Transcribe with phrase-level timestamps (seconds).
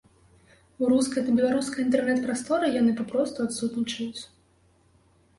[0.83, 4.23] У рускай ды беларускай інтэрнэт-прасторы яны папросту адсутнічаюць.